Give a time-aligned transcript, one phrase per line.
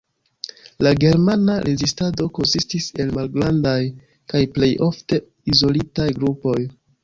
[0.87, 3.77] La Germana rezistado konsistis el malgrandaj
[4.35, 5.23] kaj plej ofte
[5.57, 6.61] izolitaj grupoj.